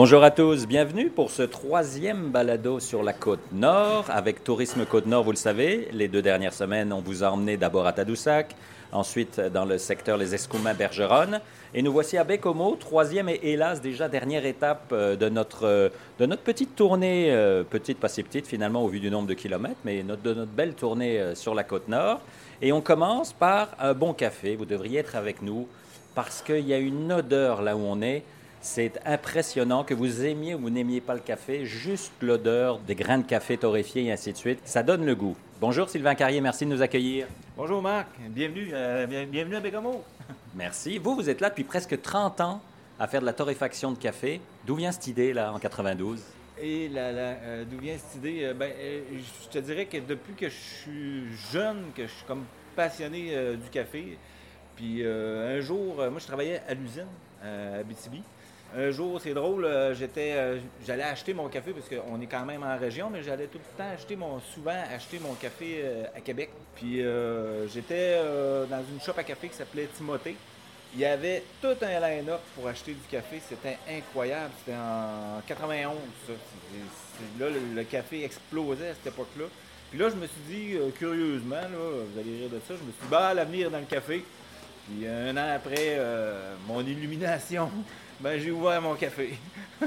[0.00, 5.06] Bonjour à tous, bienvenue pour ce troisième balado sur la côte nord avec Tourisme Côte
[5.06, 5.88] Nord, vous le savez.
[5.90, 8.54] Les deux dernières semaines, on vous a emmené d'abord à Tadoussac,
[8.92, 11.40] ensuite dans le secteur Les Escoumins-Bergeronne.
[11.74, 15.88] Et nous voici à Bécomo, troisième et hélas déjà dernière étape euh, de notre, euh,
[16.20, 19.34] de notre petite tournée, euh, petite, pas si petite finalement au vu du nombre de
[19.34, 22.20] kilomètres, mais de notre belle tournée sur la côte nord.
[22.62, 25.66] Et on commence par un bon café, vous devriez être avec nous
[26.14, 28.22] parce qu'il y a une odeur là où on est.
[28.70, 33.16] C'est impressionnant que vous aimiez ou vous n'aimiez pas le café, juste l'odeur des grains
[33.16, 34.60] de café torréfiés et ainsi de suite.
[34.66, 35.34] Ça donne le goût.
[35.58, 37.26] Bonjour Sylvain Carrier, merci de nous accueillir.
[37.56, 40.04] Bonjour Marc, bienvenue, euh, bienvenue à Bécamo.
[40.54, 40.98] Merci.
[40.98, 42.60] Vous, vous êtes là depuis presque 30 ans
[43.00, 44.38] à faire de la torréfaction de café.
[44.66, 46.22] D'où vient cette idée là en 92
[46.60, 48.44] Et là, euh, d'où vient cette idée?
[48.44, 52.44] Euh, ben, Je te dirais que depuis que je suis jeune, que je suis comme
[52.76, 54.18] passionné du café,
[54.76, 57.08] puis un jour, moi je travaillais à l'usine
[57.42, 58.22] à BTB.
[58.76, 62.44] Un jour, c'est drôle, euh, j'étais, euh, j'allais acheter mon café parce qu'on est quand
[62.44, 66.04] même en région, mais j'allais tout le temps acheter mon, souvent acheter mon café euh,
[66.14, 66.50] à Québec.
[66.76, 67.02] Puis
[67.72, 68.18] j'étais
[68.70, 70.36] dans une shop à café qui s'appelait Timothée.
[70.94, 73.40] Il y avait tout un line-up pour acheter du café.
[73.46, 74.52] C'était incroyable.
[74.58, 76.32] C'était en 91, ça.
[77.40, 79.46] là, le, café explosait à cette époque-là.
[79.90, 83.02] Puis là, je me suis dit, curieusement, vous allez rire de ça, je me suis
[83.02, 84.24] dit, bah, l'avenir dans le café.
[84.86, 85.98] Puis un an après,
[86.68, 87.70] mon illumination,
[88.20, 89.38] ben, j'ai ouvert mon café.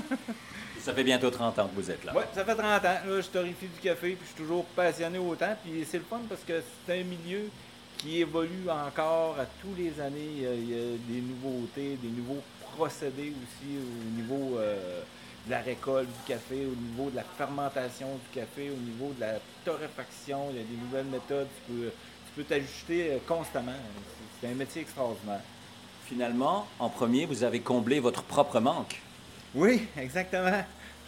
[0.79, 2.13] ça fait bientôt 30 ans que vous êtes là.
[2.15, 2.81] Oui, ça fait 30 ans.
[2.81, 5.55] Là, je torrifie du café, puis je suis toujours passionné autant.
[5.63, 7.49] Puis c'est le fun parce que c'est un milieu
[7.97, 10.29] qui évolue encore à tous les années.
[10.37, 12.41] Il y, a, des nouveautés, des nouveaux
[12.75, 15.01] procédés aussi au niveau euh,
[15.45, 19.21] de la récolte du café, au niveau de la fermentation du café, au niveau de
[19.21, 19.33] la
[19.65, 20.47] torréfaction.
[20.51, 21.47] Il y a des nouvelles méthodes.
[21.67, 23.73] Tu peux, tu peux t'ajuster euh, constamment.
[24.39, 25.41] C'est un métier extraordinaire
[26.05, 29.01] finalement, en premier, vous avez comblé votre propre manque.
[29.53, 30.49] Oui, exactement.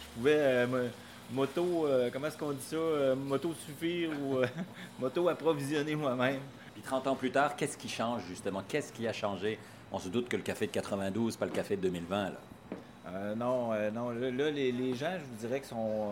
[0.00, 0.88] Je pouvais euh,
[1.32, 4.38] moto, euh, comment est-ce qu'on dit ça, euh, moto suffire ou
[5.00, 6.40] moto approvisionner moi-même.
[6.74, 8.62] Puis 30 ans plus tard, qu'est-ce qui change justement?
[8.66, 9.58] Qu'est-ce qui a changé?
[9.92, 12.30] On se doute que le café de 92, pas le café de 2020.
[12.30, 13.34] Là.
[13.36, 14.10] non, non.
[14.10, 16.10] Là, les, gens, je vous dirais que sont,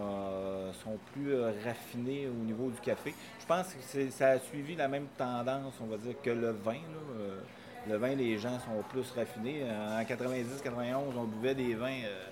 [0.84, 3.12] sont plus raffinés au niveau du café.
[3.40, 6.74] Je pense que ça a suivi la même tendance, on va dire, que le vin.
[6.74, 7.34] Là.
[7.88, 9.64] Le vin, les gens sont plus raffinés.
[9.64, 12.24] En 90-91, on buvait des vins euh,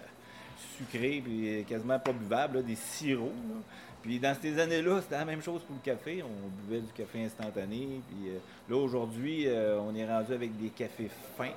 [0.78, 3.32] sucrés, puis quasiment pas buvables, des sirops.
[4.02, 6.22] Puis dans ces années-là, c'était la même chose pour le café.
[6.22, 8.00] On buvait du café instantané.
[8.08, 8.38] Puis euh,
[8.68, 11.54] là, aujourd'hui, euh, on est rendu avec des cafés fins.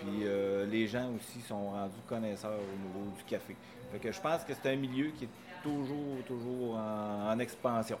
[0.00, 0.24] Puis
[0.68, 3.54] les gens aussi sont rendus connaisseurs au niveau du café.
[3.92, 7.98] Fait que je pense que c'est un milieu qui est toujours, toujours en expansion.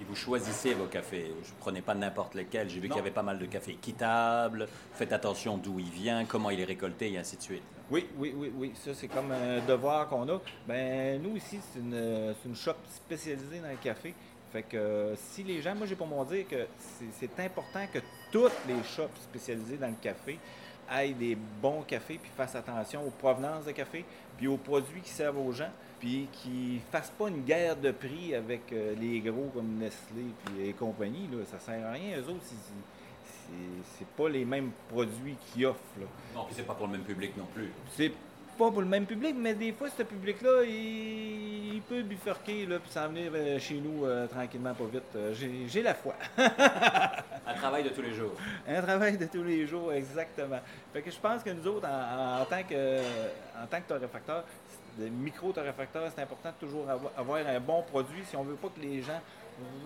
[0.00, 1.32] Et vous choisissez vos cafés.
[1.44, 2.70] Je ne prenais pas n'importe lequel.
[2.70, 4.66] J'ai vu qu'il y avait pas mal de cafés équitables.
[4.94, 7.62] Faites attention d'où il vient, comment il est récolté et ainsi de suite.
[7.90, 8.72] Oui, oui, oui, oui.
[8.82, 10.40] Ça, c'est comme un devoir qu'on a.
[10.66, 14.14] Ben, nous, ici, c'est une, une, shop spécialisée dans le café.
[14.52, 16.66] Fait que si les gens, moi, j'ai pour mon dire que
[17.18, 17.98] c'est important que
[18.32, 20.38] toutes les shops spécialisées dans le café
[20.90, 24.04] aillent des bons cafés puis fassent attention aux provenances de café
[24.40, 25.68] puis aux produits qui servent aux gens
[25.98, 30.24] puis qu'ils ne fassent pas une guerre de prix avec euh, les gros comme Nestlé
[30.58, 31.28] et compagnie.
[31.30, 31.44] Là.
[31.44, 32.16] Ça sert à rien.
[32.18, 32.40] Eux autres,
[33.98, 35.78] c'est pas les mêmes produits qu'ils offrent.
[36.34, 37.70] Non, puis c'est pas pour le même public non plus.
[37.94, 38.12] C'est
[38.60, 42.92] pas pour le même public, mais des fois, ce public-là, il, peut bifurquer là, puis
[42.92, 45.66] s'en venir euh, chez nous euh, tranquillement, pas vite.
[45.66, 46.14] J'ai la foi.
[46.38, 48.34] Un travail de tous les jours.
[48.68, 50.60] Un travail de tous les jours, exactement.
[50.92, 52.98] Fait que je pense que nous autres, en, tant que
[53.60, 54.44] en tant que torréfacteurs,
[54.98, 56.84] des micro-torréfacteurs, c'est important de toujours
[57.16, 59.20] avoir, un bon produit si on ne veut pas que les gens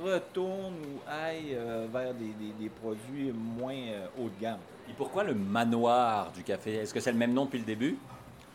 [0.02, 4.58] retournent ou aillent euh, vers des, produits moins euh, haut de gamme.
[4.88, 6.76] Et pourquoi le manoir du café?
[6.76, 7.96] Est-ce que c'est le même nom depuis le début?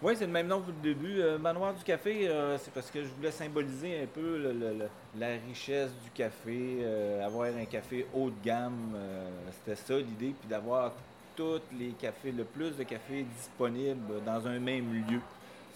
[0.02, 1.22] Oui, c'est le même nom depuis le début.
[1.22, 2.30] Euh, manoir du café,
[2.60, 4.54] c'est parce que je voulais symboliser un peu
[5.18, 6.86] la richesse du café,
[7.24, 8.96] avoir un café haut de gamme.
[9.52, 10.94] C'était ça l'idée, puis d'avoir
[11.36, 15.20] tous les cafés, le plus de cafés disponibles dans un même lieu.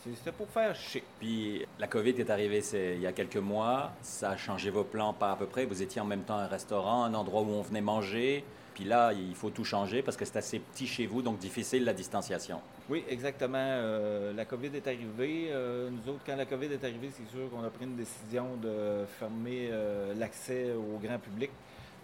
[0.03, 1.03] C'était pour faire chic.
[1.19, 3.92] Puis la COVID est arrivée il y a quelques mois.
[4.01, 5.65] Ça a changé vos plans pas à peu près.
[5.65, 8.44] Vous étiez en même temps un restaurant, un endroit où on venait manger.
[8.73, 11.85] Puis là, il faut tout changer parce que c'est assez petit chez vous, donc difficile
[11.85, 12.59] la distanciation.
[12.89, 13.57] Oui, exactement.
[13.59, 15.49] Euh, la COVID est arrivée.
[15.51, 18.55] Euh, nous autres, quand la COVID est arrivée, c'est sûr qu'on a pris une décision
[18.61, 21.51] de fermer euh, l'accès au grand public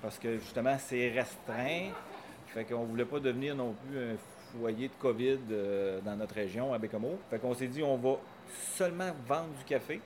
[0.02, 1.90] parce que justement, c'est restreint.
[2.48, 4.16] Fait qu'on ne voulait pas devenir non plus un
[4.58, 5.38] foyer de COVID
[6.04, 7.20] dans notre région, à Bécomo.
[7.30, 8.18] Fait qu'on s'est dit, on va
[8.76, 10.00] seulement vendre du café,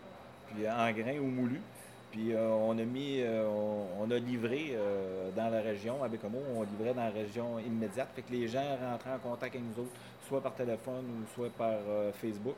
[0.47, 1.61] puis en grains ou moulu.
[2.13, 3.43] Puis euh, on a mis, euh,
[3.99, 4.77] on, a livré
[5.35, 8.07] dans la région, à Bécomo, on livrait dans la région immédiate.
[8.15, 9.95] Fait que les gens rentraient en contact avec nous autres,
[10.27, 11.73] soit par téléphone ou soit par
[12.21, 12.55] Facebook.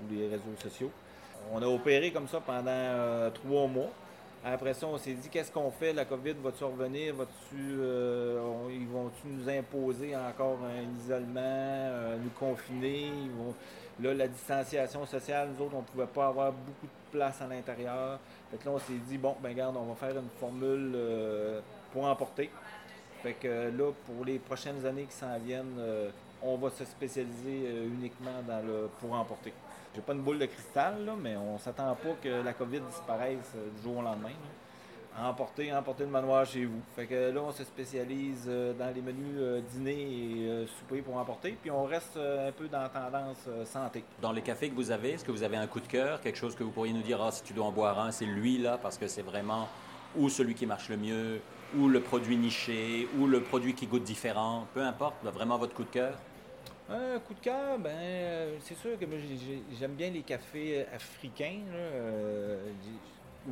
[0.00, 0.90] ou les réseaux sociaux.
[1.52, 3.90] On a opéré comme ça pendant trois mois.
[4.46, 5.94] Après ça, on s'est dit, qu'est-ce qu'on fait?
[5.94, 7.14] La COVID va-tu revenir?
[7.14, 13.10] Va-tu, euh, ils vont-tu nous imposer encore un isolement, euh, nous confiner?
[14.02, 17.46] Là, la distanciation sociale, nous autres, on ne pouvait pas avoir beaucoup de place à
[17.46, 18.18] l'intérieur.
[18.50, 22.04] Fait là, on s'est dit, bon, ben garde, on va faire une formule euh, pour
[22.04, 22.50] emporter.
[23.22, 25.80] Fait que là, pour les prochaines années qui s'en viennent,
[26.42, 29.54] on va se spécialiser uniquement dans le pour emporter.
[29.94, 33.70] J'ai pas une boule de cristal, mais on s'attend pas que la COVID disparaisse euh,
[33.76, 34.30] du jour au lendemain.
[35.16, 36.80] Emporter, emporter le manoir chez vous.
[36.96, 41.16] Fait que là, on se spécialise euh, dans les menus euh, dîner et souper pour
[41.16, 44.02] emporter, puis on reste un peu dans la tendance santé.
[44.20, 46.38] Dans les cafés que vous avez, est-ce que vous avez un coup de cœur, quelque
[46.38, 48.58] chose que vous pourriez nous dire, ah, si tu dois en boire un, c'est lui
[48.58, 49.68] là, parce que c'est vraiment
[50.16, 51.40] ou celui qui marche le mieux,
[51.78, 55.84] ou le produit niché, ou le produit qui goûte différent, peu importe, vraiment votre coup
[55.84, 56.14] de cœur?
[56.88, 59.06] Un coup de cœur, ben, euh, c'est sûr que
[59.78, 61.60] j'aime bien les cafés euh, africains.
[61.72, 62.58] Euh,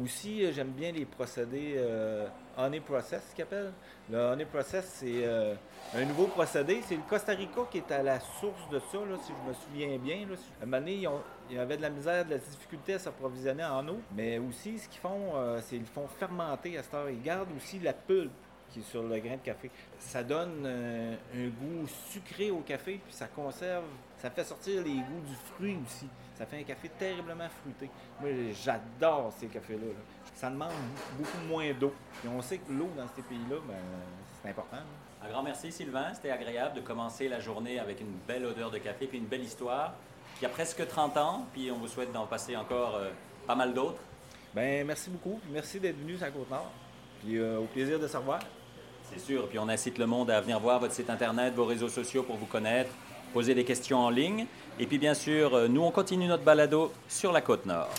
[0.02, 1.78] aussi, j'aime bien les procédés
[2.58, 3.72] honey process, qu'ils appellent.
[4.10, 5.26] Le honey process, c'est
[5.94, 6.80] un nouveau procédé.
[6.86, 9.98] C'est le Costa Rica qui est à la source de ça, si je me souviens
[9.98, 10.26] bien.
[10.26, 10.36] Là.
[10.60, 11.06] À un moment donné,
[11.50, 14.00] ils, avaient de la misère, de la difficulté à s'approvisionner en eau.
[14.16, 17.10] Mais aussi, ce qu'ils font, c'est qu'ils font fermenter à cette heure.
[17.10, 18.32] Ils gardent aussi la pulpe
[18.72, 19.70] qui est sur le grain de café.
[19.98, 23.84] Ça donne euh, un goût sucré au café, puis ça conserve,
[24.18, 26.08] ça fait sortir les goûts du fruit aussi.
[26.36, 27.90] Ça fait un café terriblement fruité.
[28.20, 28.30] Moi,
[28.64, 29.92] j'adore ces cafés-là.
[30.34, 30.72] Ça demande
[31.16, 31.92] beaucoup moins d'eau.
[32.24, 33.76] Et on sait que l'eau dans ces pays-là, ben,
[34.42, 34.78] c'est important.
[35.24, 36.12] Un grand merci, Sylvain.
[36.14, 39.44] C'était agréable de commencer la journée avec une belle odeur de café, puis une belle
[39.44, 39.94] histoire
[40.38, 43.10] qui a presque 30 ans, puis on vous souhaite d'en passer encore euh,
[43.46, 44.00] pas mal d'autres.
[44.54, 45.40] Ben merci beaucoup.
[45.50, 46.70] Merci d'être venu à Côte-Nord.
[47.20, 48.40] Puis euh, au plaisir de se revoir.
[49.14, 49.46] C'est sûr.
[49.48, 52.36] Puis on incite le monde à venir voir votre site Internet, vos réseaux sociaux pour
[52.36, 52.90] vous connaître,
[53.32, 54.46] poser des questions en ligne.
[54.80, 57.90] Et puis bien sûr, euh, nous, on continue notre balado sur la côte nord.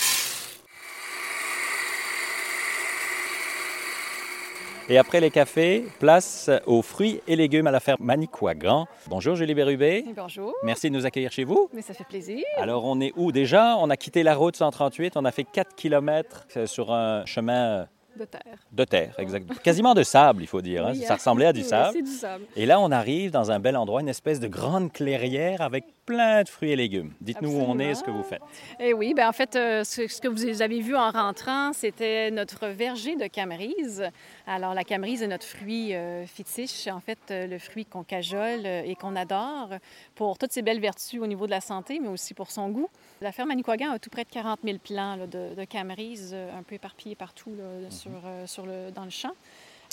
[4.89, 8.85] Et après les cafés, place aux fruits et légumes à la ferme Manicouagan.
[9.07, 10.03] Bonjour Julie Bérubé.
[10.13, 10.53] Bonjour.
[10.61, 11.69] Merci de nous accueillir chez vous.
[11.73, 12.43] Mais ça fait plaisir.
[12.57, 13.77] Alors on est où déjà?
[13.77, 17.87] On a quitté la route 138, on a fait 4 km euh, sur un chemin
[18.17, 18.57] de terre.
[18.71, 19.59] De terre, exactement.
[19.63, 20.85] Quasiment de sable, il faut dire.
[20.85, 20.93] Hein.
[20.93, 22.03] Ça ressemblait à du sable.
[22.03, 22.45] du sable.
[22.55, 26.43] Et là, on arrive dans un bel endroit, une espèce de grande clairière avec plein
[26.43, 27.13] de fruits et légumes.
[27.21, 28.41] Dites-nous où on est, ce que vous faites.
[28.79, 32.67] Eh oui, bien en fait, euh, ce, que vous avez vu en rentrant, c'était notre
[32.67, 34.03] verger de camerise.
[34.45, 38.65] Alors, la camerise est notre fruit euh, fétiche, en fait, euh, le fruit qu'on cajole
[38.65, 39.69] et qu'on adore
[40.15, 42.89] pour toutes ses belles vertus au niveau de la santé, mais aussi pour son goût.
[43.21, 46.75] La ferme Manicouagan a tout près de 40 000 plants de, de, camerise un peu
[46.75, 47.89] éparpillés partout mhm.
[48.03, 49.33] Sur, sur le, dans le champ.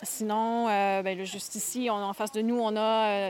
[0.02, 2.80] Sinon, euh, ben, juste ici, on, en face de nous, on a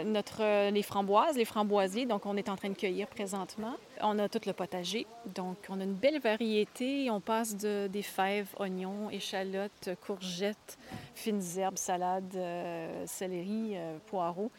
[0.01, 3.75] euh, notre, euh, les framboises, les framboisiers, donc on est en train de cueillir présentement.
[4.03, 7.11] On a tout le potager, donc on a une belle variété.
[7.11, 10.79] On passe de, des fèves, oignons, échalotes, courgettes,
[11.15, 12.39] fines herbes, salades,
[13.05, 13.75] céleri,
[14.07, 14.51] poireaux,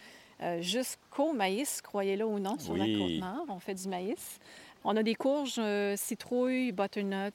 [0.60, 3.46] jusqu'au maïs, croyez-le ou non, sur la Côte-Nord.
[3.50, 4.40] On fait du maïs.
[4.84, 5.62] On a des courges,
[5.96, 7.34] citrouilles, butternut,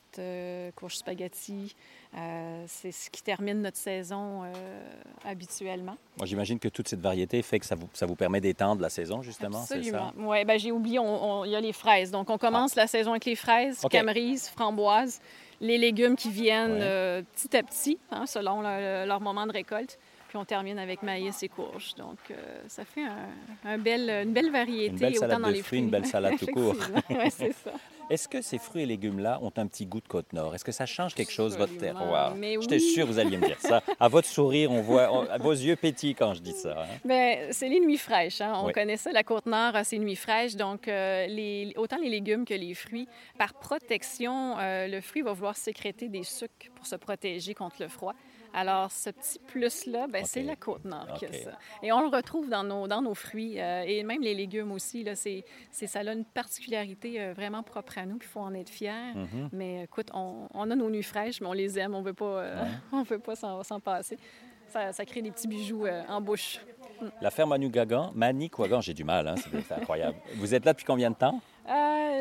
[0.74, 1.74] courges spaghetti,
[2.16, 4.52] euh, c'est ce qui termine notre saison euh,
[5.24, 5.96] habituellement.
[6.16, 8.88] Moi, j'imagine que toute cette variété fait que ça vous, ça vous permet d'étendre la
[8.88, 9.76] saison, justement, ça?
[10.16, 12.10] Oui, ben, j'ai oublié, il y a les fraises.
[12.10, 12.82] Donc, on commence ah.
[12.82, 14.02] la saison avec les fraises, okay.
[14.54, 15.20] framboises,
[15.60, 19.98] les légumes qui viennent euh, petit à petit, hein, selon leur moment de récolte.
[20.36, 21.94] Puis on termine avec maïs et courges.
[21.94, 22.18] Donc,
[22.68, 23.04] ça fait
[23.64, 24.92] un, bel, une belle variété.
[24.92, 26.76] Une belle salade dans de les fruits, une belle salade tout court.
[27.10, 27.72] oui, c'est ça.
[28.08, 30.54] Est-ce que ces fruits et légumes-là ont un petit goût de Côte-Nord?
[30.54, 32.36] Est-ce que ça change quelque chose, votre terroir?
[32.60, 33.82] J'étais sûr que vous alliez me dire ça.
[33.98, 36.82] À votre sourire, on voit, à vos yeux pétillent quand je dis ça.
[36.82, 36.98] Hein.
[37.04, 38.40] Bien, c'est les nuits fraîches.
[38.40, 38.52] Hein.
[38.62, 40.54] On connaît ça, la Côte-Nord ses nuits fraîches.
[40.54, 45.32] Donc, euh, les, autant les légumes que les fruits, par protection, euh, le fruit va
[45.32, 48.14] vouloir sécréter des sucres pour se protéger contre le froid.
[48.56, 51.58] Alors, ce petit plus-là, ben, c'est la Côte-Nord qui a ça.
[51.82, 55.04] Et on le retrouve dans nos, dans nos fruits euh, et même les légumes aussi.
[55.04, 58.70] Là, c'est, ça a une particularité euh, vraiment propre à nous, qu'il faut en être
[58.70, 59.14] fier.
[59.14, 59.48] Mm-hmm.
[59.52, 62.14] Mais écoute, on, on, a nos nuits fraîches, mais on les aime, on ne veut
[62.14, 64.16] pas, euh, on veut pas s'en, passer.
[64.68, 66.58] Ça, ça, crée des petits bijoux en bouche.
[67.20, 70.16] La ferme Manu Gagan, Mani j'ai du mal, hein, c'est incroyable.
[70.36, 71.40] Vous êtes là depuis combien de temps?
[71.68, 71.72] Euh,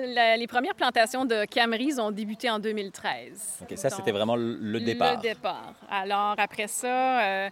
[0.05, 3.59] les premières plantations de Camerise ont débuté en 2013.
[3.61, 5.15] OK, ça, c'était vraiment le départ.
[5.15, 5.73] Le départ.
[5.89, 7.49] Alors, après ça, euh,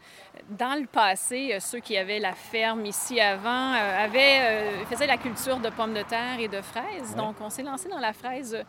[0.50, 5.60] dans le passé, euh, ceux qui avaient la ferme ici avant avaient, faisaient la culture
[5.60, 7.16] de pommes de terre et de fraises.
[7.16, 8.64] Donc, on s'est lancé dans la fraise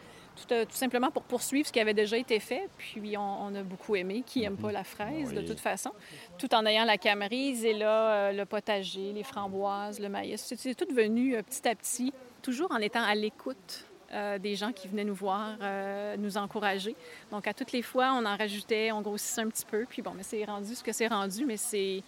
[0.49, 2.69] tout, simplement pour poursuivre ce qui avait déjà été fait.
[2.77, 4.23] Puis on, a beaucoup aimé.
[4.27, 5.91] Qui n'aime pas la fraise, de toute façon?
[6.39, 10.53] Tout en ayant la camerise et là, le potager, les framboises, le maïs.
[10.57, 12.13] C'est tout venu petit à petit
[12.45, 16.95] toujours en étant à l'écoute euh, des gens qui venaient nous voir, euh, nous encourager.
[17.31, 19.87] Donc, à toutes les fois, on en rajoutait, on grossissait un petit peu.
[19.89, 22.03] Puis bon, mais c'est rendu ce que c'est rendu, mais c'est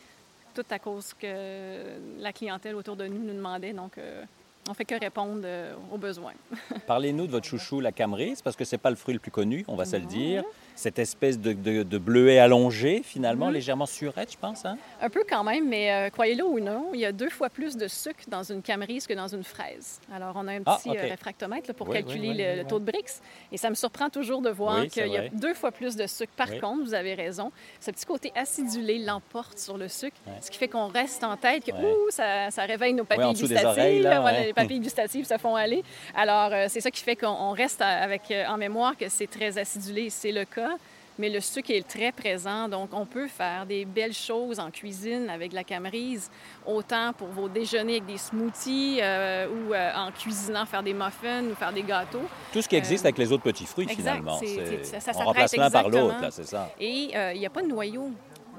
[0.55, 3.73] tout à cause que la clientèle autour de nous nous demandait.
[3.73, 4.23] Donc, euh,
[4.69, 6.33] on fait que répondre euh, aux besoins.
[6.87, 9.65] Parlez-nous de votre chouchou, la camerise, parce que c'est pas le fruit le plus connu,
[9.69, 10.43] on va se le dire.
[10.75, 13.55] Cette espèce de, de- de bleuet allongé, finalement, Mhm.
[13.55, 14.67] légèrement surette, je pense.
[14.67, 14.77] Hein?
[15.01, 17.77] Un peu quand même, mais euh, croyez-le ou non, il y a deux fois plus
[17.79, 20.01] de sucre dans une camerise que dans une fraise.
[20.13, 22.65] Alors, on a un Ah, petit euh, réfractomètre là, pour Oui, calculer oui, oui, le,
[22.65, 23.21] taux de Brix.
[23.53, 26.33] Et ça me surprend toujours de voir qu'il y a deux fois plus de sucre.
[26.37, 30.35] Par contre, vous avez raison, ce petit côté acidulé l'emporte sur le sucre, Ouais.
[30.43, 31.79] ce qui fait qu'on reste en tête, que Ouais.
[31.81, 33.67] ouh, ça, ça réveille nos papilles des gustatives.
[33.67, 34.53] oreilles, là, voilà, ouais.
[34.57, 35.83] Les papilles gustatives se font aller.
[36.15, 39.27] Alors, euh, c'est ça qui fait qu'on on reste avec, euh, en mémoire que c'est
[39.27, 40.11] très acidulé.
[40.11, 40.77] C'est le cas.
[41.19, 45.31] Mais le sucre est très présent, donc on peut faire des belles choses en cuisine
[45.31, 46.31] avec la camerise,
[46.67, 51.43] autant pour vos déjeuners avec des smoothies euh, ou euh, en cuisinant faire des muffins
[51.45, 52.21] ou faire des gâteaux.
[52.53, 54.37] Tout ce qui existe Euh, avec les autres petits fruits, exact, finalement.
[54.39, 56.71] c'est- ça on remplace l'un par l'autre, là, c'est ça.
[56.79, 58.11] Et il n'y a pas de noyau.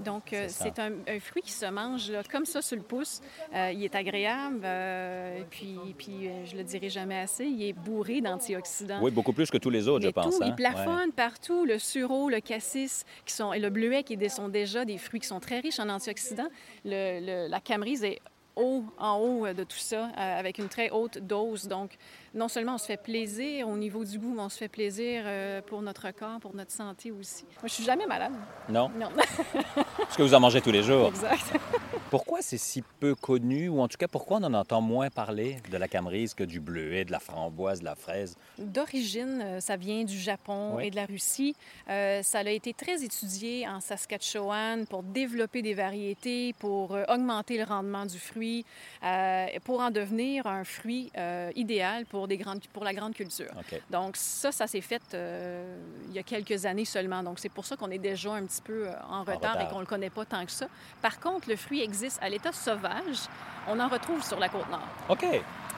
[0.04, 2.84] Donc, euh, C'est c'est un, un fruit qui se mange là, comme ça sur le
[2.84, 3.22] pouce.
[3.54, 7.74] Euh, il est agréable, euh, puis, puis euh, je le dirai jamais assez, il est
[7.74, 9.00] bourré d'antioxydants.
[9.02, 10.38] Oui, beaucoup plus que tous les autres, Mais je pense.
[10.38, 10.48] tout, hein?
[10.50, 11.66] ils plafonnent partout.
[11.66, 15.28] Le sureau, le cassis, qui sont, et le bleuet, qui sont déjà des fruits qui
[15.28, 16.50] sont très riches en antioxydants.
[16.86, 18.20] Le- le- la camerise est
[18.56, 21.68] haut, en haut euh, de tout ça, euh, avec une très haute dose.
[21.68, 21.92] Donc,
[22.38, 25.24] non seulement on se fait plaisir au niveau du goût, mais on se fait plaisir
[25.26, 27.44] euh, pour notre corps, pour notre santé aussi.
[27.46, 28.32] Moi, je suis jamais malade.
[28.70, 29.10] Non, Non,
[29.98, 31.08] parce que vous en mangez tous les jours.
[31.10, 31.54] exact.
[32.10, 35.58] Pourquoi c'est si peu connu, ou en tout cas, pourquoi on en entend moins parler
[35.70, 38.38] de la camerise que du bleuet, de la framboise, de la fraise?
[38.58, 40.88] D'origine, euh, ça vient du Japon Oui.
[40.88, 41.54] et de la Russie.
[41.90, 47.66] Euh, ça a été très étudié en Saskatchewan pour développer des variétés, pour augmenter le
[47.66, 48.64] rendement du fruit,
[49.04, 53.52] euh, pour en devenir un fruit euh, idéal pour, des grandes, pour la grande culture.
[53.90, 57.24] Donc ça, ça s'est fait euh, il y a quelques années seulement.
[57.24, 59.62] Donc c'est pour ça qu'on est déjà un petit peu euh, en retard, retard.
[59.62, 60.68] et qu'on ne le connaît pas tant que ça.
[61.02, 63.28] Par contre, le fruit existe à l'état sauvage.
[63.68, 64.88] On en retrouve sur la côte nord.
[65.10, 65.26] OK.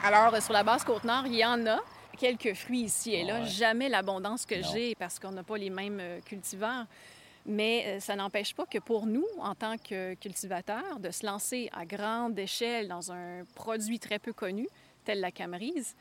[0.04, 1.78] Alors, euh, sur la base Côte-Nord, il y en a
[2.18, 3.40] quelques fruits ici et là.
[3.40, 3.46] Ouais.
[3.46, 6.86] Jamais l'abondance que j'ai parce qu'on n'a pas les mêmes cultivars.
[7.46, 11.86] Mais ça n'empêche pas que pour nous, en tant que cultivateurs, de se lancer à
[11.86, 14.68] grande échelle dans un produit très peu connu,
[15.04, 15.96] tel la camerise,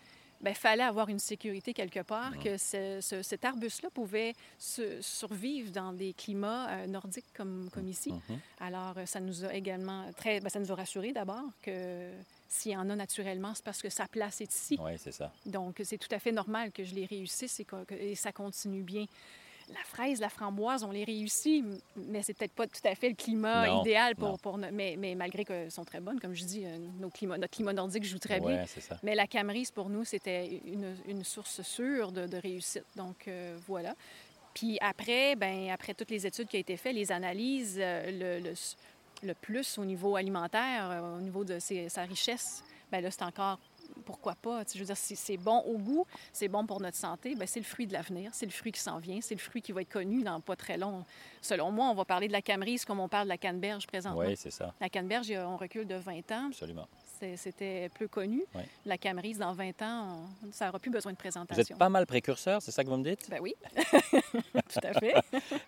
[0.46, 5.72] il fallait avoir une sécurité quelque part, que ce- ce- cet arbuste-là pouvait se- survivre
[5.72, 8.12] dans des climats euh, nordiques comme, comme ici.
[8.12, 8.40] Mhm.
[8.60, 10.40] Alors, euh, ça nous a également très...
[10.40, 12.12] ben, ça nous a rassuré d'abord que
[12.48, 14.78] s'il y en a naturellement, c'est parce que sa place est ici.
[14.82, 15.32] Oui, c'est ça.
[15.46, 18.32] Donc, c'est tout à fait normal que je les réussisse et, que, que- et ça
[18.32, 19.06] continue bien.
[19.72, 21.64] La fraise, la framboise, on les réussit,
[21.96, 24.40] mais c'est peut-être pas tout à fait le climat Non, idéal pour...
[24.40, 27.38] pour no- mais, mais malgré qu'elles sont très bonnes, comme je dis, euh, nos climats,
[27.38, 28.66] notre climat nordique joue très bien.
[28.66, 28.98] Ça.
[29.04, 32.86] Mais la camerise, pour nous, c'était une, une source sûre de, de réussite.
[32.96, 33.94] Donc, euh, voilà.
[34.56, 38.50] Puis après, ben, après toutes les études qui ont été faites, les analyses, euh, le,
[38.50, 38.54] le,
[39.22, 43.60] le plus au niveau alimentaire, au niveau de ses- sa richesse, ben là, c'est encore
[44.06, 44.64] pourquoi pas.
[44.74, 47.60] Je veux dire, si c'est bon au goût, c'est bon pour notre santé, ben c'est
[47.60, 49.82] le fruit de l'avenir, c'est le fruit qui s'en vient, c'est le fruit qui va
[49.82, 51.04] être connu dans pas très long.
[51.42, 54.20] Selon moi, on va parler de la camerise comme on parle de la canneberge présentement.
[54.20, 54.74] Oui, c'est ça.
[54.82, 56.88] La canneberge, on recule de 20 ans, Absolument.
[57.36, 58.46] C'était peu connu.
[58.86, 61.62] La camerise, dans 20 ans, on- ça n'aura plus besoin de Vous présentation.
[61.76, 63.30] êtes pas mal précurseur, c'est ça que vous me dites?
[63.30, 63.56] Ben oui,
[64.24, 65.16] tout à fait.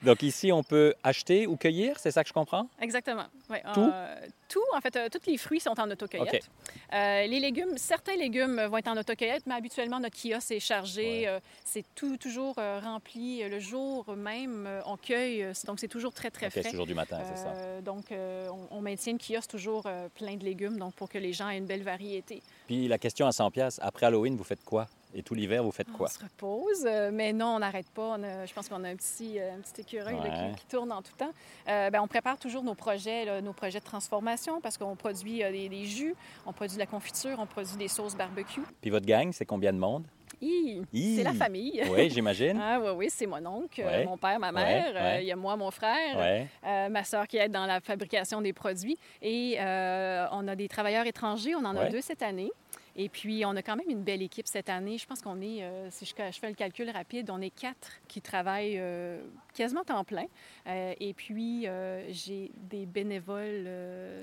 [0.01, 2.67] Donc ici, on peut acheter ou cueillir, c'est ça que je comprends?
[2.79, 3.25] Exactement.
[3.73, 3.81] Tout?
[3.93, 6.49] euh, tout, en fait, euh, tous les fruits sont en autocueillette.
[6.93, 11.21] Euh, les légumes, certains légumes vont être en autocueillette, mais habituellement, notre kiosque est chargé.
[11.21, 11.27] Ouais.
[11.27, 13.47] euh, c'est tout, toujours rempli.
[13.47, 15.47] Le jour même, on cueille.
[15.65, 16.69] donc, c'est toujours très, très OK, frais.
[16.69, 17.81] toujours du matin, c'est ça.
[17.81, 19.83] Donc, on, on maintient le kiosque toujours
[20.15, 22.41] plein de légumes, donc pour que les gens aient une belle variété.
[22.67, 24.87] Puis la question à 100 pièces après Halloween, vous faites quoi?
[25.13, 26.07] Et tout l'hiver, vous faites On quoi?
[26.07, 28.15] se repose, euh, mais non, on n'arrête pas.
[28.17, 30.65] On a- je pense qu'on a un petit, euh, un petit écureuil là, qui, qui
[30.67, 31.31] tourne en tout temps.
[31.67, 35.43] Euh, ben, on prépare toujours nos projets, là, nos projets de transformation parce qu'on produit
[35.43, 36.15] euh, des, des jus,
[36.45, 38.61] on produit de la confiture, on produit des sauces barbecue.
[38.81, 40.05] Puis votre gang, c'est combien de monde?
[40.41, 41.83] C'est la famille.
[41.91, 42.59] Oui, j'imagine.
[42.59, 44.05] Ah oui, oui, c'est mon oncle, Ouais.
[44.05, 44.93] mon père, ma mère.
[44.93, 45.23] ouais.
[45.23, 48.53] Il y a moi, mon frère, euh, ma soeur qui aide dans la fabrication des
[48.53, 48.97] produits.
[49.21, 52.51] Et euh, on a des travailleurs étrangers, on en a deux cette année.
[52.97, 54.97] Et puis, on a quand même une belle équipe cette année.
[54.97, 57.89] Je pense qu'on est, euh, si je, je fais le calcul rapide, on est quatre
[58.09, 59.21] qui travaillent euh,
[59.53, 60.25] quasiment temps plein.
[60.67, 61.67] Euh, et puis,
[62.09, 63.69] j'ai des bénévoles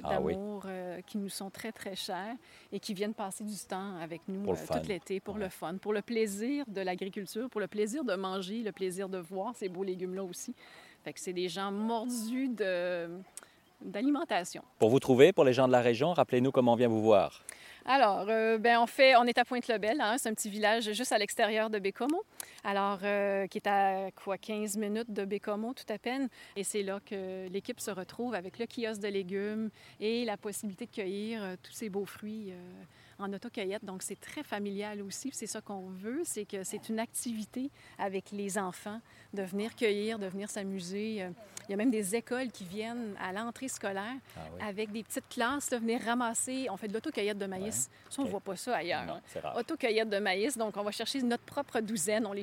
[0.05, 0.35] Ah oui.
[0.35, 0.67] d'amour
[1.07, 2.35] qui nous sont très, très chers
[2.71, 5.45] et qui viennent passer du temps avec nous tout l'été pour Ouais.
[5.45, 9.19] le fun, pour le plaisir de l'agriculture, pour le plaisir de manger, le plaisir de
[9.19, 10.55] voir ces beaux légumes-là aussi.
[11.05, 13.09] Fait que c'est des gens mordus de
[13.81, 14.63] d'alimentation.
[14.81, 17.45] Pour vous trouver, pour les gens de la région, rappelez-nous comment on vient vous voir.
[17.91, 21.11] Alors, euh, ben, on, fait, on est à Pointe-le-Bel, hein, c'est un petit village juste
[21.11, 22.23] à l'extérieur de Bécomo,
[22.69, 26.29] alors euh, qui est à quoi 15 minutes de Bécomo tout à peine.
[26.55, 29.71] Et c'est là que l'équipe se retrouve avec le kiosque de légumes
[30.01, 32.53] et la possibilité de cueillir euh, tous ces beaux fruits
[33.19, 33.85] en autocueillette.
[33.85, 35.31] Donc, c'est très familial aussi.
[35.33, 39.01] C'est ça qu'on veut, c'est que c'est une activité avec les enfants,
[39.35, 41.23] de venir cueillir, de venir s'amuser.
[41.23, 41.31] Euh,
[41.69, 45.29] il y a même des écoles qui viennent à l'entrée scolaire ah avec des petites
[45.29, 46.69] classes, de venir ramasser.
[46.71, 47.91] On fait de l'autocueillette de maïs.
[48.09, 49.05] Ça, on ne voit pas ça ailleurs.
[49.05, 49.53] Non, hein.
[49.57, 50.57] Autocueillette de maïs.
[50.57, 52.27] Donc, on va chercher notre propre douzaine.
[52.27, 52.43] On les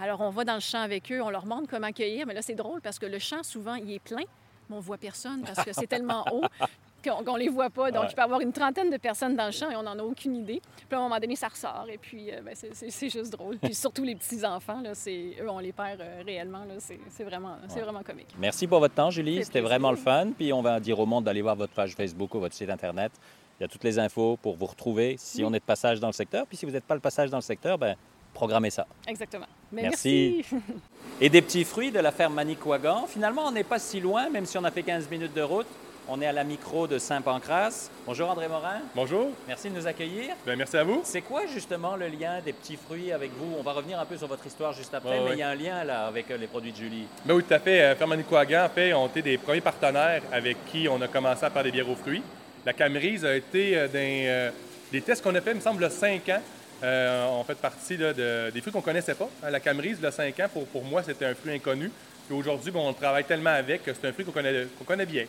[0.00, 1.22] Alors, on va dans le champ avec eux.
[1.22, 2.26] On leur montre comment cueillir.
[2.26, 4.24] Mais là, c'est drôle parce que le champ, souvent, il est plein
[4.68, 6.42] mais on voit personne parce que c'est tellement haut
[7.04, 7.90] qu'on ne les voit pas.
[7.90, 9.98] Donc, il peut y avoir une trentaine de personnes dans le champ et on n'en
[9.98, 10.60] a aucune idée.
[10.88, 13.58] Puis à un moment donné, ça ressort et puis euh, ben, c'est juste drôle.
[13.58, 16.64] Puis surtout les petits-enfants, eux, on les perd euh, réellement.
[16.78, 18.34] C'est vraiment, vraiment comique.
[18.38, 19.44] Merci pour votre temps, Julie.
[19.44, 20.30] C'était vraiment le fun.
[20.36, 23.12] Puis on va dire au monde d'aller voir votre page Facebook ou votre site Internet.
[23.58, 26.06] Il y a toutes les infos pour vous retrouver si on est de passage dans
[26.06, 26.46] le secteur.
[26.46, 27.96] Puis si vous n'êtes pas le passage dans le secteur, ben
[28.38, 28.86] programmez ça.
[29.08, 29.46] Exactement.
[29.72, 30.44] merci.
[31.20, 33.06] et des petits fruits de la ferme Manicouagan.
[33.08, 35.66] Finalement, on n'est pas si loin, même si on a fait 15 minutes de route.
[36.10, 37.90] On est à la micro de Saint-Pancras.
[38.06, 38.80] Bonjour André Morin.
[38.94, 39.30] Bonjour.
[39.48, 40.36] Merci de nous accueillir.
[40.46, 41.00] Bien, merci à vous.
[41.04, 43.56] C'est quoi justement le lien des petits fruits avec vous?
[43.58, 45.54] On va revenir un peu sur votre histoire juste après, mais il y a un
[45.56, 47.06] lien là avec euh, les produits de Julie.
[47.26, 47.82] Ben oui, tout à fait.
[47.82, 51.50] Euh, Fermanicoagan, en fait, ont été des premiers partenaires avec qui on a commencé à
[51.50, 52.22] faire des bières aux fruits.
[52.64, 54.50] La Camerise a été euh,
[54.92, 56.42] des tests qu'on a fait, il me semble, 5 ans.
[56.82, 59.28] On fait partie de, des fruits qu'on ne connaissait pas.
[59.50, 61.90] La Camerise, le 5 ans, pour, pour moi, c'était un fruit inconnu.
[62.28, 65.24] Puis aujourd'hui, bon, on travaille tellement avec que c'est un fruit qu'on connaît, bien.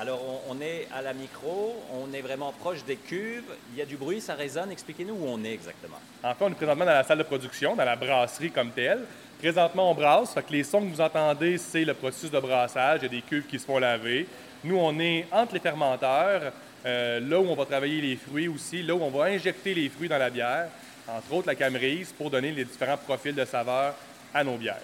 [0.00, 3.44] Alors, on, est à la micro, on est vraiment proche des cuves.
[3.72, 4.72] Il y a du bruit, ça résonne.
[4.72, 6.00] Expliquez-nous où on est exactement.
[6.24, 9.04] En fait, on est présentement dans la salle de production, dans la brasserie comme telle.
[9.38, 10.34] Présentement, on brasse.
[10.34, 12.98] Fait que les sons que vous entendez, c'est le processus de brassage.
[13.02, 14.26] Il y a des cuves qui se font laver.
[14.64, 16.52] Nous, on est entre les fermenteurs,
[16.86, 19.88] euh, là où on va travailler les fruits aussi, là où on va injecter les
[19.88, 20.68] fruits dans la bière,
[21.08, 23.94] entre autres la camerise, pour donner les différents profils de saveur
[24.32, 24.80] à nos bières.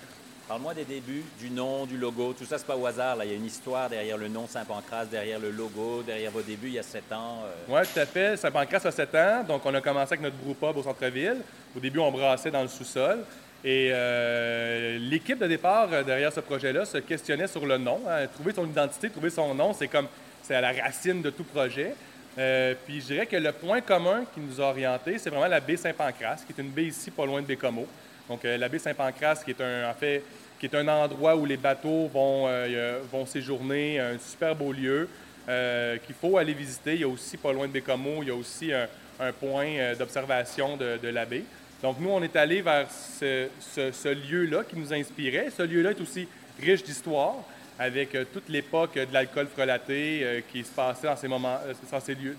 [0.51, 2.35] Parle-moi des débuts, du nom, du logo.
[2.37, 3.14] Tout ça, c'est pas au hasard.
[3.14, 3.25] Là.
[3.25, 6.66] Il y a une histoire derrière le nom Saint-Pancras, derrière le logo, derrière vos débuts
[6.66, 7.44] il y a sept ans.
[7.44, 7.53] Euh.
[7.68, 8.37] Oui, tout à fait.
[8.37, 9.44] Saint-Pancras a sept ans.
[9.46, 11.37] Donc, on a commencé avec notre brewpub au centre-ville.
[11.77, 13.20] Au début, on brassait dans le sous-sol.
[13.62, 18.01] Et euh, l'équipe de départ derrière ce projet-là se questionnait sur le nom.
[18.09, 18.27] Hein.
[18.35, 20.09] Trouver son identité, trouver son nom, c'est comme
[20.51, 21.95] c'est à la racine de tout projet.
[22.35, 25.77] puis je dirais que le point commun qui nous a orientés, c'est vraiment la baie
[25.77, 27.87] Saint-Pancras, qui est une baie ici pas loin de Bécomo.
[28.29, 30.25] Donc la baie Saint-Pancras, qui est un, en fait
[30.61, 35.09] qui est un endroit où les bateaux vont, euh, vont séjourner, un super beau lieu
[35.49, 36.95] euh, qu'il faut aller visiter.
[36.95, 39.95] Il y a aussi, pas loin de Bécamo, il y a aussi un, point euh,
[39.95, 41.45] d'observation de, la baie.
[41.83, 45.49] Donc, nous, on est allé vers ce, lieu-là qui nous inspirait.
[45.57, 46.29] Ce lieu-là est aussi
[46.61, 47.37] riche d'histoire,
[47.81, 51.59] avec toute l'époque de l'alcool frelaté qui se passait dans ces moments,
[51.90, 52.37] dans ces lieux,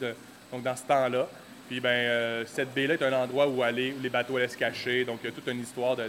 [0.52, 1.28] donc dans ce temps-là.
[1.68, 5.04] Puis, ben, cette baie-là est un endroit où, aller, où les bateaux allaient se cacher.
[5.04, 6.04] Donc, il y a toute une histoire de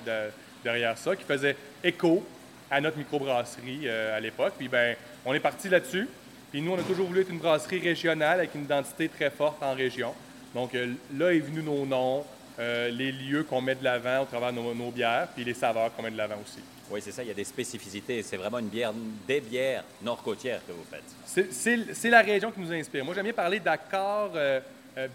[0.62, 2.25] derrière ça, qui faisait écho
[2.71, 4.55] à notre microbrasserie euh, à l'époque.
[4.59, 6.09] Puis ben, on est parti là-dessus.
[6.51, 9.62] Puis nous, on a toujours voulu être une brasserie régionale avec une identité très forte
[9.62, 10.14] en région.
[10.55, 12.25] Donc euh, là est venu nos noms,
[12.59, 15.95] euh, les lieux qu'on met de l'avant au travers de nos, bières, puis les saveurs
[15.95, 16.61] qu'on met de l'avant aussi.
[16.92, 18.22] Oui, c'est ça, il y a des spécificités.
[18.22, 18.92] C'est vraiment une bière,
[19.26, 21.50] des bières nord-côtières que vous faites.
[21.50, 23.05] C'est la région qui nous inspire.
[23.05, 24.33] Moi, j'aime bien parler d'accord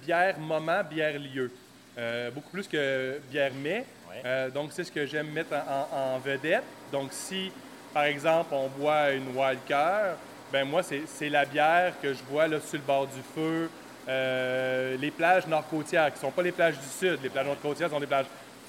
[0.03, 1.51] bière moment, bière lieu.
[2.33, 3.85] beaucoup plus que bière mai.
[4.25, 5.53] Euh, donc, c'est ce que j'aime mettre
[5.91, 6.63] en, vedette.
[6.91, 7.51] Donc, si,
[7.93, 10.15] par exemple, on boit une Wildcard,
[10.51, 13.69] ben moi, c'est la bière que je bois là, sur le bord du feu.
[14.07, 17.19] Euh, les plages nord-côtières, qui ne sont pas les plages du sud.
[17.21, 18.27] Les plages nord-côtières sont des plages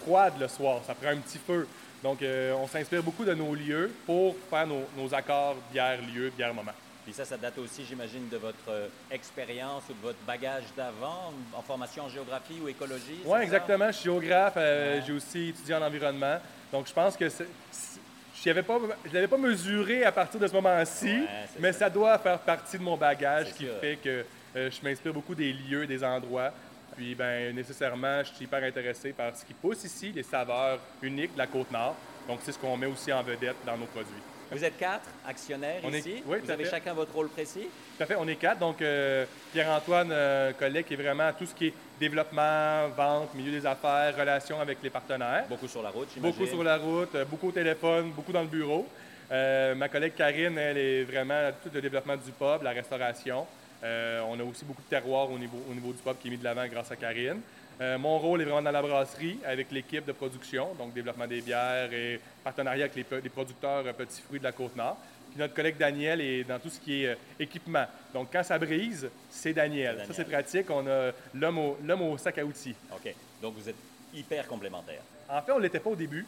[0.09, 0.81] froides le soir.
[0.87, 1.68] Ça prend un petit feu.
[2.03, 6.73] Donc, euh, on s'inspire beaucoup de nos lieux pour faire nos, nos accords bière-lieu, bière-moment.
[7.05, 11.33] Puis ça, ça date aussi, j'imagine, de votre euh, expérience ou de votre bagage d'avant
[11.55, 13.21] en formation en géographie ou écologie.
[13.25, 13.88] Oui, exactement.
[13.88, 14.55] Je suis géographe.
[14.57, 16.38] Euh, j'ai aussi étudié en environnement.
[16.73, 18.79] Donc, je pense que je ne pas,
[19.12, 21.18] l'avais pas mesuré à partir de ce moment-ci,
[21.59, 21.90] mais ça.
[21.90, 24.25] doit faire partie de mon bagage qui fait que
[24.57, 26.53] euh, je m'inspire beaucoup des lieux, des endroits.
[26.99, 31.33] Puis, ben, nécessairement, je suis hyper intéressé par ce qui pousse ici, les saveurs uniques
[31.33, 31.95] de la Côte-Nord.
[32.27, 34.21] Donc, c'est ce qu'on met aussi en vedette dans nos produits.
[34.51, 36.25] Vous êtes quatre actionnaires ici.
[36.27, 37.69] oui, Vous avez chacun votre rôle précis.
[37.97, 38.59] Tout à fait, on est quatre.
[38.59, 43.53] Donc, euh, Pierre-Antoine, euh, collègue, qui est vraiment tout ce qui est développement, vente, milieu
[43.53, 45.45] des affaires, relations avec les partenaires.
[45.49, 46.37] Beaucoup sur la route, j'imagine.
[46.37, 48.89] Beaucoup sur la route, euh, beaucoup au téléphone, beaucoup dans le bureau.
[49.31, 53.47] ma collègue Karine, elle est vraiment tout le développement du pub, la restauration.
[53.83, 56.38] On a aussi beaucoup de terroirs au niveau, au niveau du pub qui est mis
[56.38, 57.41] de l'avant grâce à Karine.
[57.81, 61.41] Euh, mon rôle est vraiment dans la brasserie avec l'équipe de production, donc développement des
[61.41, 64.97] bières et partenariat avec les, producteurs euh, petits fruits de la Côte-Nord.
[65.31, 67.85] Puis notre collègue Daniel est dans tout ce qui est euh, équipement.
[68.12, 69.93] Donc, quand ça brise, c'est Daniel.
[69.93, 70.07] Daniel.
[70.09, 70.69] Ça, c'est pratique.
[70.71, 72.75] On a l'homme au, au sac à outils.
[72.93, 73.14] OK.
[73.41, 73.77] Donc, vous êtes
[74.12, 75.03] hyper complémentaires.
[75.29, 76.27] En fait, on ne l'était pas au début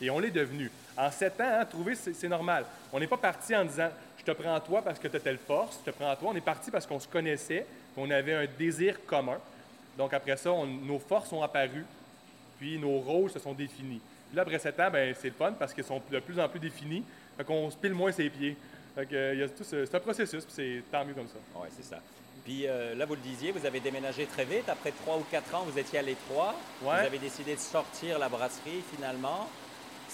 [0.00, 0.70] et on l'est devenu.
[0.96, 2.64] En sept ans, hein, trouver, c'est, normal.
[2.92, 5.38] On n'est pas parti en disant je te prends toi parce que tu as telle
[5.38, 6.30] force, je te prends toi.
[6.32, 9.38] On est parti parce qu'on se connaissait, qu'on avait un désir commun.
[9.96, 11.86] Donc après ça, on- nos forces sont apparues,
[12.58, 14.00] puis nos rôles se sont définis.
[14.28, 16.48] Puis là, après sept ans, ben, c'est le fun parce qu'ils sont de plus en
[16.48, 17.02] plus définis.
[17.36, 18.56] Fait qu'on se pile moins ses pieds.
[18.94, 21.28] Fait que, il y a tout ce- c'est un processus, puis c'est tant mieux comme
[21.28, 21.38] ça.
[21.56, 21.98] Oui, c'est ça.
[22.44, 24.68] Puis euh, là, vous le disiez, vous avez déménagé très vite.
[24.68, 26.54] Après trois ou quatre ans, vous étiez à l'étroit.
[26.82, 27.00] Ouais.
[27.00, 29.48] Vous avez décidé de sortir la brasserie finalement.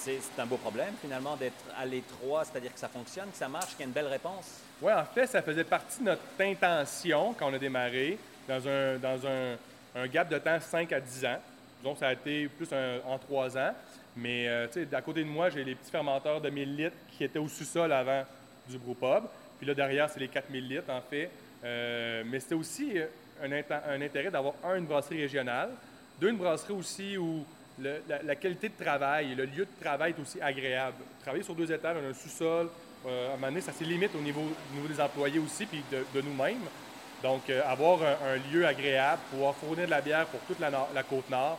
[0.07, 3.71] C'est un beau problème finalement d'être à l'étroit, c'est-à-dire que ça fonctionne, que ça marche,
[3.71, 4.61] qu'il y a une belle réponse.
[4.81, 8.16] Oui, en fait, ça faisait partie de notre intention quand on a démarré,
[8.47, 11.38] dans un, dans un, gap de temps 5 à 10 ans.
[11.83, 13.73] Donc, ça a été plus en 3 ans.
[14.16, 16.97] Mais, euh, tu sais, à côté de moi, j'ai les petits fermenteurs de 1000 litres
[17.11, 18.23] qui étaient au sous-sol avant
[18.69, 19.25] du brewpub.
[19.59, 21.31] Puis là, derrière, c'est les 4000 litres, en fait.
[21.64, 23.07] Euh, mais c'était aussi euh,
[23.42, 23.51] un,
[23.90, 25.71] un intérêt d'avoir, un, une brasserie régionale,
[26.21, 27.45] deux, une brasserie aussi où
[27.79, 30.97] la, qualité de travail, le lieu de travail est aussi agréable.
[31.21, 32.69] Travailler sur deux étages, un sous-sol,
[33.07, 35.67] euh, à un moment donné, ça se limite au niveau, au niveau des employés aussi,
[35.67, 36.65] puis de, nous-mêmes.
[37.23, 41.29] Donc, euh, avoir un, lieu agréable, pouvoir fournir de la bière pour toute la, côte
[41.31, 41.59] nord,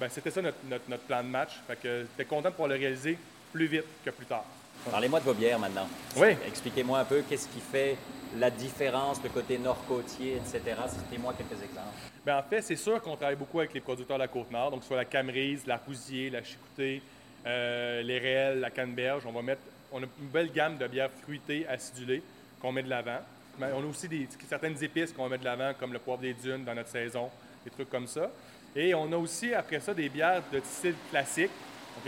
[0.00, 1.60] ben, c'était ça notre, notre- notre plan de match.
[1.66, 3.18] Fait que j'étais content de pouvoir le réaliser
[3.52, 4.44] plus vite que plus tard.
[4.90, 5.86] Parlez-moi de vos bières maintenant.
[6.16, 6.28] Oui.
[6.46, 7.96] Expliquez-moi un peu qu'est-ce qui fait
[8.36, 10.76] la différence, le côté nord-côtier, etc.
[10.88, 11.96] Citez-moi quelques exemples.
[12.24, 14.84] Bien, en fait, c'est sûr qu'on travaille beaucoup avec les producteurs de la Côte-Nord, donc
[14.84, 17.02] soit la Camerise, la Rousier, la Chicoutée,
[17.46, 19.24] euh, les Réels, la Canneberge.
[19.26, 22.22] On va mettre, on a une belle gamme de bières fruitées, acidulées
[22.60, 23.20] qu'on met de l'avant.
[23.58, 26.20] Mais on a aussi des, certaines épices qu'on va mettre de l'avant, comme le poivre
[26.20, 27.30] des dunes dans notre saison,
[27.64, 28.30] des trucs comme ça.
[28.76, 31.50] Et on a aussi, après ça, des bières de style classique,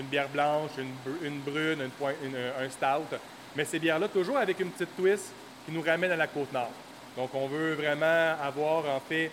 [0.00, 1.90] une bière blanche, une, br- une brune,
[2.24, 3.16] une- un stout.
[3.56, 5.32] Mais ces bières-là, toujours avec une petite twist
[5.66, 6.70] qui nous ramène à la Côte-Nord.
[7.16, 9.30] Donc, on veut vraiment avoir, en fait,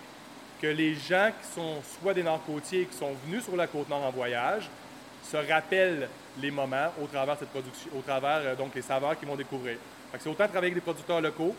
[0.60, 4.10] que les gens qui sont soit des Nord-Côtiers qui sont venus sur la Côte-Nord en
[4.10, 4.68] voyage
[5.22, 6.08] se rappellent
[6.40, 7.48] les moments au travers cette
[7.96, 9.76] au travers euh, donc les saveurs qu'ils vont découvrir.
[10.18, 11.54] C'est autant travailler avec des producteurs locaux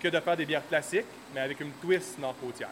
[0.00, 2.70] que de faire des bières classiques, mais avec une twist nord-côtière.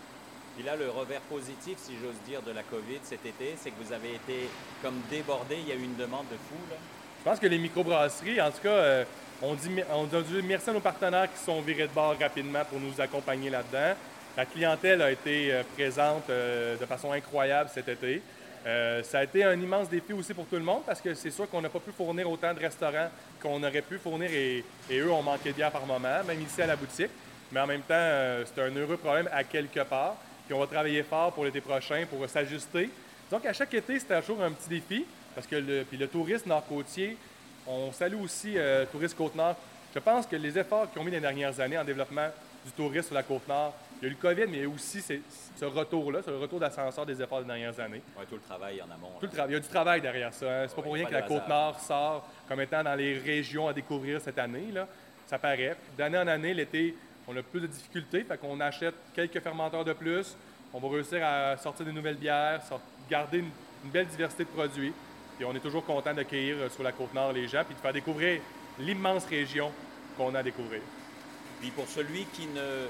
[0.58, 3.80] Puis là, le revers positif, si j'ose dire, de la COVID cet été, c'est que
[3.80, 4.48] vous avez été
[4.82, 5.54] comme débordé.
[5.56, 6.58] Il y a eu une demande de fou.
[6.68, 6.74] Là.
[7.20, 9.04] Je pense que les microbrasseries, en tout cas, euh,
[9.40, 12.80] on, dit, on dû merci à nos partenaires qui sont virés de bord rapidement pour
[12.80, 13.94] nous accompagner là-dedans.
[14.36, 18.20] La clientèle a été euh, présente euh, de façon incroyable cet été.
[19.04, 21.48] Ça a été un immense défi aussi pour tout le monde parce que c'est sûr
[21.48, 23.08] qu'on n'a pas pu fournir autant de restaurants
[23.40, 26.66] qu'on aurait pu fournir et, eux ont manqué de bière par moment, même ici à
[26.66, 27.10] la boutique.
[27.50, 30.16] Mais en même temps, c'est un heureux problème à quelque part.
[30.48, 32.90] Puis on va travailler fort pour l'été prochain pour s'ajuster.
[33.30, 36.48] Donc à chaque été, c'était toujours un petit défi parce que le, puis le tourisme
[36.48, 37.16] nord-côtier,
[37.66, 39.54] on salue aussi euh, Tourisme Côte-Nord.
[39.94, 42.28] Je pense que les efforts qu'ils ont mis les dernières années en développement
[42.64, 44.68] du tourisme sur la Côte-Nord, il y a eu le COVID, mais il y a
[44.68, 45.20] aussi ces-
[45.58, 48.00] ce retour-là, ce retour d'ascenseur des efforts des dernières années.
[48.18, 49.12] Ouais, tout le travail en amont.
[49.20, 50.46] Tout le tra- il y a du travail derrière ça.
[50.46, 50.64] hein.
[50.66, 51.22] C'est pas Ouais, pour rien que la.
[51.22, 54.68] Côte-Nord sort comme étant dans les régions à découvrir cette année.
[54.72, 54.86] Là.
[55.26, 55.76] Ça paraît.
[55.98, 56.94] D'année en année, l'été,
[57.28, 58.24] on a plus de difficultés.
[58.24, 60.34] Fait qu'on achète quelques fermenteurs de plus.
[60.72, 62.60] On va réussir à sortir des nouvelles bières,
[63.10, 63.50] garder une,
[63.84, 64.92] une belle diversité de produits.
[65.36, 67.92] Puis on est toujours content d'accueillir euh, sur la Côte-Nord les gens puis de faire
[67.92, 68.40] découvrir
[68.78, 69.70] l'immense région
[70.16, 70.80] qu'on a à découvrir.
[71.60, 72.86] Puis pour celui qui ne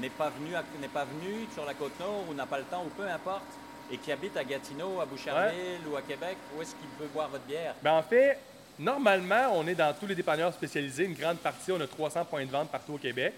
[0.00, 2.64] n'est pas venu à- n'est pas venu sur la côte nord ou n'a pas le
[2.64, 3.44] temps ou peu importe
[3.92, 7.28] et qui habite à Gatineau, à Boucherville ou à Québec, où est-ce qu'il peut boire
[7.28, 7.74] votre bière?
[7.82, 8.38] Ben, en fait,
[8.78, 11.04] normalement, on est dans tous les dépanneurs spécialisés.
[11.04, 13.34] Une grande partie, on a 300 points de vente partout au Québec.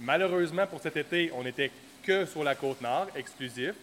[0.00, 1.70] Malheureusement, pour cet été, on n'était
[2.02, 3.74] que sur la côte nord, exclusif.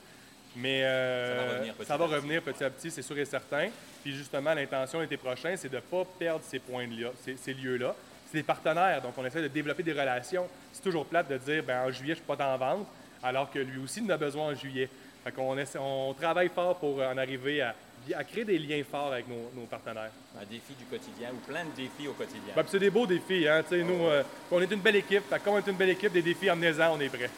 [0.58, 2.16] Mais euh, Ça va revenir petit ça va à petit.
[2.16, 3.68] revenir petit à petit, c'est sûr et certain.
[4.04, 7.94] Puis justement, l'intention l'été prochain, c'est de ne pas perdre ces points-là, ces, ces lieux-là.
[8.32, 10.48] C'est des partenaires, donc on essaie de développer des relations.
[10.72, 12.88] C'est toujours plate de dire, ben en juillet, je ne suis pas en vente,
[13.22, 14.90] alors que lui aussi, il en a besoin en juillet.
[15.26, 17.76] Fait qu'on essaie- on travaille fort pour en arriver à,
[18.14, 20.12] à créer des liens forts avec nos- nos partenaires.
[20.40, 22.54] Un défi du quotidien ou plein de défis au quotidien.
[22.56, 23.64] Ben, c'est des beaux défis, hein.
[23.72, 25.24] Nous, euh, on est une belle équipe.
[25.44, 27.30] Comme on est une belle équipe, des défis, emmenez-en, on est prêts.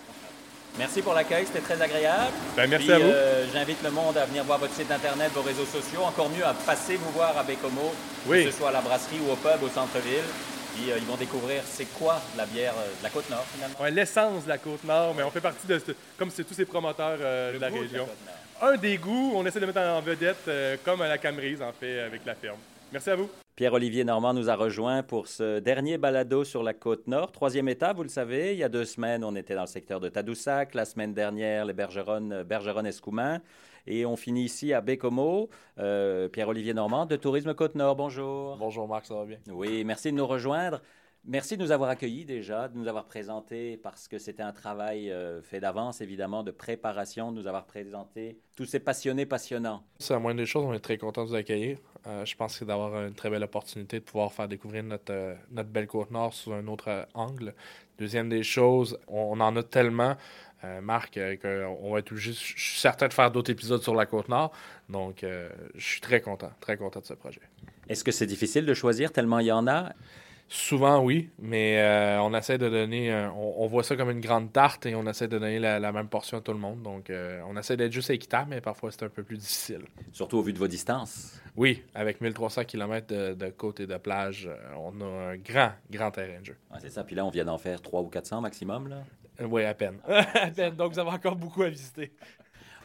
[0.77, 2.34] Merci pour l'accueil, c'était très agréable.
[2.56, 3.06] Ben, merci Puis, à vous.
[3.10, 6.01] euh, J'invite le monde à venir voir votre site internet, vos réseaux sociaux.
[6.03, 7.93] Encore mieux, à passer vous voir à Bécomo,
[8.27, 8.43] Oui.
[8.45, 10.23] que ce soit à la brasserie ou au pub au centre-ville.
[10.75, 13.82] Puis euh, ils vont découvrir c'est quoi la bière euh, de la Côte-Nord finalement.
[13.82, 16.65] Ouais, l'essence de la Côte-Nord, mais on fait partie de, ce- comme c'est tous ces
[16.65, 18.08] promoteurs euh, de la de région.
[18.59, 21.71] Un des goûts, on essaie de mettre en vedette, euh, comme à la Camerise, en
[21.71, 22.57] fait, avec la ferme.
[22.91, 23.29] Merci à vous.
[23.55, 27.31] Pierre-Olivier Normand nous a rejoint pour ce dernier balado sur la côte nord.
[27.31, 29.99] Troisième étape, vous le savez, il y a deux semaines, on était dans le secteur
[29.99, 30.73] de Tadoussac.
[30.73, 33.41] La semaine dernière, les Bergeronnes, Bergeronnes-Escoumins.
[33.85, 35.49] Et on finit ici à Bécomo.
[35.77, 38.57] Euh, Pierre-Olivier Normand de Tourisme Côte-Nord, bonjour.
[38.57, 39.37] Bonjour Marc, ça va bien?
[39.49, 40.81] Oui, merci de nous rejoindre.
[41.29, 45.11] Merci de nous avoir accueillis déjà, de nous avoir présenté, parce que c'était un travail
[45.11, 49.83] euh, fait d'avance, évidemment, de préparation, de nous avoir présenté tous ces passionnés passionnants.
[49.99, 51.79] C'est la moindre des choses, on est très content de vous accueillir.
[52.07, 55.11] Euh, je pense que c'est d'avoir une très belle opportunité de pouvoir faire découvrir notre,
[55.11, 57.53] euh, notre belle Côte-Nord sous un autre angle.
[57.99, 60.15] Deuxième des choses, on, en a tellement,
[60.81, 64.53] Marc, qu'on va être obligé, je suis certain de faire d'autres épisodes sur la Côte-Nord.
[64.87, 67.41] Donc, je suis très content, très content de ce projet.
[67.89, 69.93] Est-ce que c'est difficile de choisir tellement il y en a?
[70.49, 74.86] Souvent, oui, mais euh, on essaie de donner, on, voit ça comme une grande tarte
[74.86, 76.81] et on essaie de donner la, même portion à tout le monde.
[76.81, 79.81] Donc, euh, on essaie d'être juste équitable, mais parfois c'est un peu plus difficile.
[80.13, 81.41] Surtout au vu de vos distances.
[81.57, 86.12] Oui, avec 1300 km de, côte et de plage, euh, on a un grand, grand
[86.12, 86.57] terrain de jeu.
[86.79, 87.03] c'est ça.
[87.03, 89.03] Puis là, on vient d'en faire 300 ou 400 maximum, là?
[89.45, 89.99] oui, à peine.
[90.07, 90.75] à peine.
[90.75, 92.13] Donc, vous avez encore beaucoup à visiter.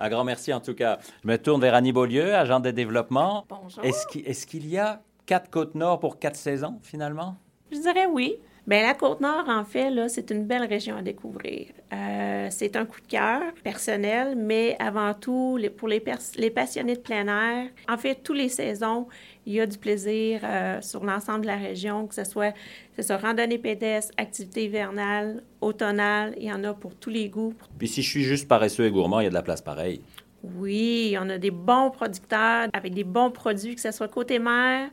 [0.00, 0.98] Un grand merci en tout cas.
[1.22, 3.46] Je me tourne vers Annie Beaulieu, agent de développement.
[3.48, 3.84] Bonjour.
[3.84, 7.36] Est-ce qu'il y a quatre côtes nord pour quatre saisons, finalement?
[7.72, 8.36] Je dirais oui.
[8.64, 11.66] Bien, la Côte-Nord, en fait, là, c'est une belle région à découvrir.
[11.92, 16.00] Euh, c'est un coup de cœur personnel, mais avant tout, pour les,
[16.36, 19.08] les, passionnés de plein air, en fait, toutes les saisons,
[19.46, 22.54] il y a du plaisir euh, sur l'ensemble de la région, que ce soit,
[22.94, 27.54] ce soit randonnée pédestre, activité hivernale, automnale, il y en a pour tous les goûts.
[27.78, 30.02] Puis si je suis juste paresseux et gourmand, il y a de la place pareille.
[30.42, 34.88] Oui, on a des bons producteurs avec des bons produits, que ce soit côté mer,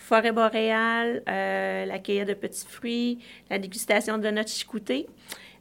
[0.00, 5.06] forêt boréale, euh, la cueillette de petits fruits, la dégustation de notre chicouté.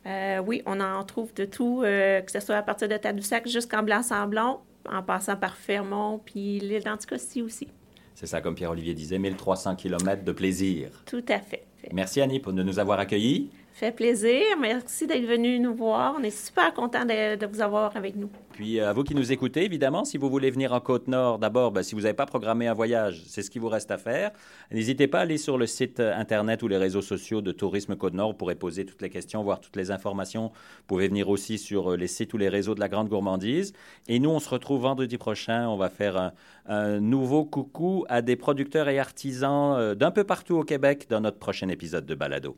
[0.06, 3.48] Euh, oui, on en trouve de tout, euh, que ce soit à partir de Tadoussac
[3.48, 7.68] jusqu'en Blanc-Sablon, en passant par Fermont, puis l'île d'Anticosti aussi.
[8.16, 11.04] C'est ça, comme Pierre-Olivier disait, 1300 km de plaisir.
[11.06, 11.66] Tout à fait.
[11.94, 14.42] Merci Annie pour de nous avoir accueillis fait plaisir.
[14.60, 16.16] Merci d'être venu nous voir.
[16.20, 18.30] On est super content de, vous avoir avec nous.
[18.52, 21.72] Puis euh, à vous qui nous écoutez, évidemment, si vous voulez venir en Côte-Nord, d'abord,
[21.72, 24.32] ben, si vous n'avez pas programmé un voyage, c'est ce qui vous reste à faire.
[24.70, 27.96] N'hésitez pas à aller sur le site euh, Internet ou les réseaux sociaux de Tourisme
[27.96, 28.32] Côte-Nord.
[28.32, 30.48] Vous pourrez poser toutes les questions, voir toutes les informations.
[30.50, 33.72] Vous pouvez venir aussi sur euh, les sites ou les réseaux de la Grande Gourmandise.
[34.10, 35.70] Et nous, on se retrouve vendredi prochain.
[35.70, 36.34] On va faire un,
[36.66, 41.40] un nouveau coucou à des producteurs et artisans d'un peu partout au Québec dans notre
[41.40, 42.58] prochain épisode de Balado.